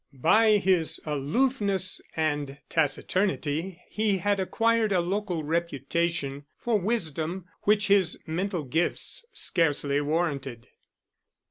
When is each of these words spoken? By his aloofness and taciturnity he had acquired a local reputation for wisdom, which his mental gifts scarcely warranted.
By 0.19 0.57
his 0.57 0.99
aloofness 1.05 2.01
and 2.15 2.57
taciturnity 2.69 3.83
he 3.87 4.17
had 4.17 4.39
acquired 4.39 4.91
a 4.91 4.99
local 4.99 5.43
reputation 5.43 6.45
for 6.57 6.79
wisdom, 6.79 7.45
which 7.65 7.87
his 7.87 8.17
mental 8.25 8.63
gifts 8.63 9.23
scarcely 9.31 10.01
warranted. 10.01 10.69